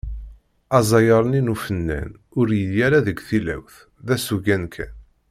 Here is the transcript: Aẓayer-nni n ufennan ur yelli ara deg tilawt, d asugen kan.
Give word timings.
Aẓayer-nni 0.77 1.41
n 1.41 1.53
ufennan 1.53 2.09
ur 2.39 2.47
yelli 2.57 2.81
ara 2.87 2.99
deg 3.07 3.17
tilawt, 3.27 3.75
d 4.05 4.07
asugen 4.15 4.63
kan. 4.73 4.93